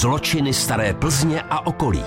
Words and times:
Zločiny 0.00 0.54
staré 0.54 0.94
Plzně 0.94 1.42
a 1.42 1.66
okolí. 1.66 2.04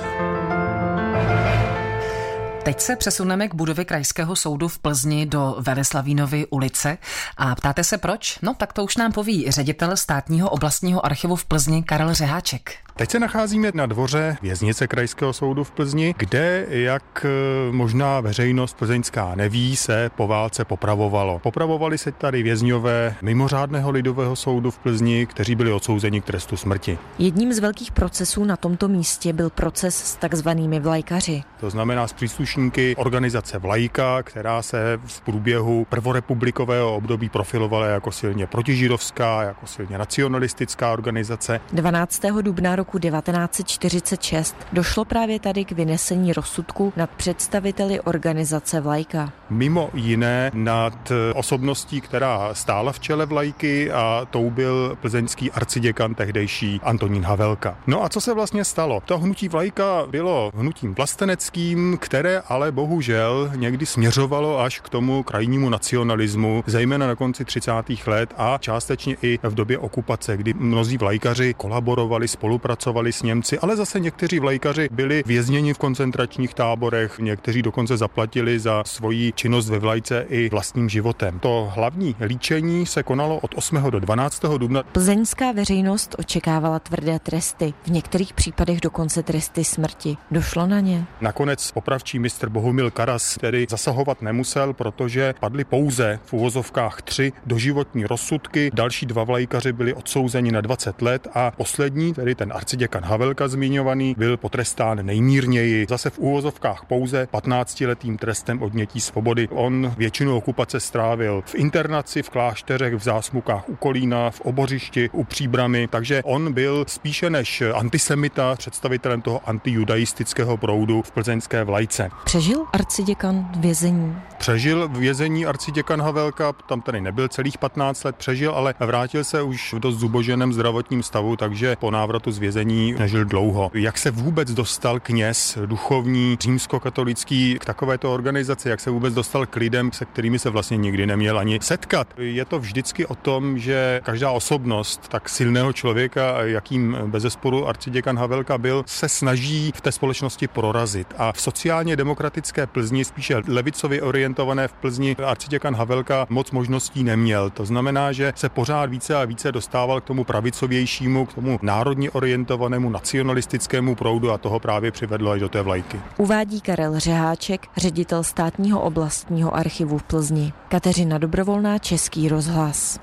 Teď 2.64 2.80
se 2.80 2.96
přesuneme 2.96 3.48
k 3.48 3.56
budově 3.56 3.85
Krajského 3.85 4.35
soudu 4.35 4.67
v 4.67 4.79
Plzni 4.79 5.25
do 5.25 5.55
Veleslavínovy 5.59 6.47
ulice. 6.49 6.97
A 7.37 7.55
ptáte 7.55 7.83
se 7.83 7.97
proč? 7.97 8.39
No 8.41 8.53
tak 8.53 8.73
to 8.73 8.83
už 8.83 8.97
nám 8.97 9.11
poví 9.11 9.51
ředitel 9.51 9.97
státního 9.97 10.49
oblastního 10.49 11.05
archivu 11.05 11.35
v 11.35 11.45
Plzni 11.45 11.83
Karel 11.83 12.13
Řeháček. 12.13 12.76
Teď 12.96 13.12
se 13.12 13.19
nacházíme 13.19 13.71
na 13.73 13.85
dvoře 13.85 14.37
věznice 14.41 14.87
Krajského 14.87 15.33
soudu 15.33 15.63
v 15.63 15.71
Plzni, 15.71 16.16
kde, 16.18 16.66
jak 16.70 17.26
eh, 17.26 17.71
možná 17.71 18.20
veřejnost 18.20 18.77
plzeňská 18.77 19.36
neví, 19.36 19.76
se 19.76 20.12
po 20.16 20.27
válce 20.27 20.66
popravovalo. 20.66 21.40
Popravovali 21.40 21.98
se 21.98 22.12
tady 22.12 22.44
vězňové 22.44 23.16
mimořádného 23.21 23.91
lidového 23.91 24.36
soudu 24.36 24.71
v 24.71 24.77
Plzni, 24.77 25.26
kteří 25.26 25.55
byli 25.55 25.71
odsouzeni 25.71 26.21
k 26.21 26.26
trestu 26.26 26.58
smrti. 26.58 26.98
Jedním 27.20 27.54
z 27.54 27.59
velkých 27.59 27.91
procesů 27.91 28.44
na 28.44 28.58
tomto 28.58 28.88
místě 28.88 29.34
byl 29.34 29.49
proces 29.49 29.96
s 29.96 30.16
takzvanými 30.16 30.80
vlajkaři. 30.80 31.44
To 31.60 31.70
znamená 31.70 32.07
s 32.07 32.13
příslušníky 32.13 32.96
organizace 32.96 33.60
Vlajka, 33.60 34.23
která 34.23 34.62
se 34.62 34.99
v 35.05 35.21
průběhu 35.21 35.85
prvorepublikového 35.90 36.96
období 36.96 37.30
profilovala 37.30 37.85
jako 37.85 38.12
silně 38.12 38.48
protižidovská, 38.48 39.44
jako 39.44 39.68
silně 39.68 39.98
nacionalistická 39.98 40.94
organizace. 40.94 41.62
12. 41.71 42.21
dubna 42.41 42.76
roku 42.84 43.00
1946 43.00 44.55
došlo 44.73 45.05
právě 45.05 45.40
tady 45.40 45.66
k 45.66 45.72
vynesení 45.72 46.34
rozsudku 46.34 46.94
nad 46.96 47.10
představiteli 47.10 48.02
organizace 48.02 48.82
Vlajka. 48.82 49.34
Mimo 49.50 49.90
jiné 49.94 50.52
nad 50.54 51.12
osobností, 51.36 52.02
která 52.02 52.54
stála 52.54 52.91
v 52.91 53.00
čele 53.00 53.26
Vlajky 53.26 53.91
a 53.91 54.27
tou 54.30 54.50
byl 54.50 54.98
plzeňský 55.02 55.52
arciděkan 55.52 56.16
tehdejší 56.16 56.80
Antonín 56.84 57.24
Havelka. 57.24 57.77
No 57.88 58.04
a 58.04 58.10
co 58.10 58.22
se 58.22 58.34
vlastně 58.34 58.66
stalo? 58.66 59.02
To 59.05 59.20
hnutí 59.20 59.50
Vlajka 59.50 60.04
bylo 60.08 60.52
hnutím 60.55 60.96
vlasteneckým, 60.96 61.98
které 62.02 62.41
ale 62.48 62.72
bohužel 62.72 63.52
někdy 63.55 63.85
směřovalo 63.85 64.59
až 64.59 64.79
k 64.79 64.89
tomu 64.89 65.23
krajnímu 65.23 65.69
nacionalismu, 65.69 66.63
zejména 66.67 67.07
na 67.07 67.16
konci 67.16 67.45
30. 67.45 67.72
let 68.07 68.33
a 68.38 68.57
částečně 68.57 69.16
i 69.22 69.39
v 69.44 69.55
době 69.55 69.77
okupace, 69.77 70.38
kdy 70.38 70.53
mnozí 70.53 70.97
vlajkaři 70.97 71.53
kolaborovali, 71.53 72.27
spolupracovali 72.27 72.72
spolupracovali 72.73 73.13
s 73.13 73.23
Němci, 73.23 73.59
ale 73.59 73.75
zase 73.75 73.99
někteří 73.99 74.39
vlajkaři 74.39 74.89
byli 74.91 75.23
vězněni 75.25 75.73
v 75.73 75.77
koncentračních 75.77 76.53
táborech, 76.53 77.19
někteří 77.19 77.61
dokonce 77.61 77.97
zaplatili 77.97 78.59
za 78.59 78.83
svoji 78.85 79.31
činnost 79.35 79.69
ve 79.69 79.79
vlajce 79.79 80.25
i 80.29 80.49
vlastním 80.49 80.89
životem. 80.89 81.39
To 81.39 81.71
hlavní 81.75 82.16
líčení 82.21 82.85
se 82.85 83.03
konalo 83.03 83.38
od 83.38 83.51
8. 83.55 83.83
do 83.89 83.99
12. 83.99 84.41
dubna. 84.57 84.83
Plzeňská 84.83 85.51
veřejnost 85.51 86.16
očekávala 86.19 86.79
tvrdé 86.79 87.19
tresty, 87.19 87.73
v 87.83 87.88
některých 87.88 88.33
případech 88.33 88.81
dokonce 88.81 89.23
tresty 89.23 89.63
smrti. 89.63 90.17
Došlo 90.31 90.67
na 90.67 90.79
ně? 90.79 91.05
Nakonec 91.21 91.71
popravčí 91.71 92.19
mistr 92.19 92.49
Bohumil 92.49 92.91
Karas 92.91 93.38
tedy 93.41 93.67
zasahovat 93.69 94.21
nemusel, 94.21 94.73
protože 94.73 95.33
padly 95.39 95.63
pouze 95.63 96.19
v 96.25 96.33
uvozovkách 96.33 97.01
tři 97.01 97.31
doživotní 97.45 98.05
rozsudky. 98.05 98.71
Další 98.73 99.05
dva 99.05 99.23
vlajkaři 99.23 99.73
byli 99.73 99.94
odsouzeni 99.94 100.51
na 100.51 100.61
20 100.61 101.01
let 101.01 101.27
a 101.33 101.51
poslední, 101.51 102.13
tedy 102.13 102.35
ten 102.35 102.53
arciděkan 102.64 103.03
Havelka 103.03 103.47
zmiňovaný 103.47 104.16
byl 104.17 104.38
potrestán 104.38 105.06
nejmírněji, 105.06 105.86
zase 105.89 106.09
v 106.09 106.19
úvozovkách 106.19 106.86
pouze 106.88 107.28
15-letým 107.33 108.17
trestem 108.17 108.61
odnětí 108.61 109.02
svobody. 109.02 109.47
On 109.52 109.94
většinu 109.97 110.38
okupace 110.38 110.80
strávil 110.80 111.44
v 111.45 111.56
internaci, 111.56 112.23
v 112.23 112.30
klášterech, 112.30 112.94
v 112.94 113.03
zásmukách 113.03 113.69
u 113.69 113.75
Kolína, 113.75 114.31
v 114.31 114.41
obořišti, 114.41 115.09
u 115.14 115.23
Příbramy, 115.23 115.88
takže 115.88 116.22
on 116.23 116.53
byl 116.53 116.86
spíše 116.88 117.30
než 117.30 117.64
antisemita 117.73 118.56
představitelem 118.56 119.22
toho 119.22 119.41
antijudaistického 119.50 120.58
proudu 120.58 121.02
v 121.02 121.11
plzeňské 121.11 121.64
vlajce. 121.64 122.09
Přežil 122.25 122.66
arciděkan 122.73 123.52
vězení? 123.59 124.16
Přežil 124.38 124.88
vězení 124.88 125.46
arciděkan 125.46 126.02
Havelka, 126.02 126.53
tam 126.53 126.81
tady 126.81 127.02
nebyl 127.02 127.28
celých 127.28 127.57
15 127.57 128.03
let, 128.03 128.16
přežil, 128.16 128.52
ale 128.52 128.75
vrátil 128.79 129.23
se 129.23 129.41
už 129.41 129.73
v 129.73 129.79
dost 129.79 129.96
zuboženém 129.96 130.53
zdravotním 130.53 131.03
stavu, 131.03 131.35
takže 131.35 131.75
po 131.75 131.91
návratu 131.91 132.31
z 132.31 132.38
vězení 132.38 132.53
nežil 133.00 133.25
dlouho. 133.25 133.72
Jak 133.74 133.97
se 133.97 134.12
vůbec 134.12 134.52
dostal 134.52 135.00
kněz 135.00 135.58
duchovní 135.66 136.38
římskokatolický 136.41 137.58
k 137.59 137.66
takovéto 137.66 138.14
organizaci, 138.14 138.69
jak 138.69 138.80
se 138.80 138.90
vůbec 138.90 139.14
dostal 139.14 139.46
k 139.46 139.56
lidem, 139.56 139.91
se 139.91 140.06
kterými 140.06 140.40
se 140.40 140.50
vlastně 140.50 140.78
nikdy 140.78 141.06
neměl 141.06 141.40
ani 141.40 141.59
setkat. 141.62 142.08
Je 142.18 142.46
to 142.46 142.59
vždycky 142.59 143.06
o 143.06 143.16
tom, 143.16 143.58
že 143.58 144.02
každá 144.03 144.31
osobnost 144.31 145.08
tak 145.08 145.30
silného 145.30 145.74
člověka, 145.74 146.44
jakým 146.44 146.97
bezesporu 147.06 147.68
arciděkan 147.68 148.18
Havelka 148.18 148.58
byl, 148.58 148.84
se 148.88 149.09
snaží 149.09 149.72
v 149.75 149.81
té 149.81 149.91
společnosti 149.91 150.47
prorazit. 150.47 151.08
A 151.18 151.31
v 151.31 151.41
sociálně 151.41 151.96
demokratické 151.96 152.68
Plzni, 152.68 153.06
spíše 153.06 153.41
levicově 153.47 154.02
orientované 154.02 154.68
v 154.68 154.74
Plzni, 154.74 155.16
arciděkan 155.25 155.75
Havelka 155.75 156.25
moc 156.30 156.52
možností 156.52 157.03
neměl. 157.03 157.50
To 157.50 157.66
znamená, 157.66 158.12
že 158.12 158.34
se 158.35 158.50
pořád 158.50 158.90
více 158.90 159.16
a 159.16 159.25
více 159.25 159.52
dostával 159.52 160.02
k 160.02 160.03
tomu 160.03 160.24
pravicovějšímu, 160.24 161.25
k 161.25 161.34
tomu 161.34 161.59
národně 161.62 162.12
orientovanému 162.43 162.89
nacionalistickému 162.89 163.95
proudu 163.95 164.31
a 164.31 164.37
toho 164.37 164.59
právě 164.59 164.91
přivedlo 164.91 165.31
až 165.31 165.39
do 165.39 165.49
té 165.49 165.61
vlajky. 165.61 165.99
Uvádí 166.17 166.61
Karel 166.61 166.99
Řeháček, 166.99 167.67
ředitel 167.77 168.23
státního 168.23 168.81
oblastního 168.81 169.55
archivu 169.55 169.97
v 169.97 170.03
Plzni. 170.03 170.53
Kateřina 170.69 171.17
Dobrovolná, 171.17 171.77
Český 171.77 172.29
rozhlas. 172.29 172.99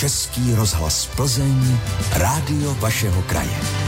Český 0.00 0.54
rozhlas 0.54 1.06
Plzeň, 1.16 1.78
rádio 2.12 2.74
vašeho 2.74 3.22
kraje. 3.22 3.85